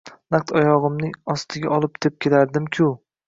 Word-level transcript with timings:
Naq 0.35 0.53
oyog'imning 0.61 1.11
ostigaolib 1.35 2.01
tepkilardimku. 2.07 2.89